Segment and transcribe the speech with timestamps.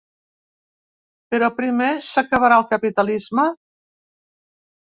[1.35, 3.47] Però primer: s’acabarà el capitalisme?